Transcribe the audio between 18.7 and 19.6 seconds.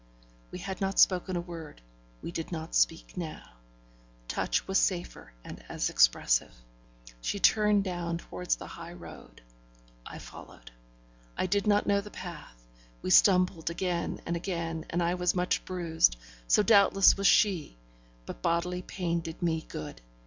pain did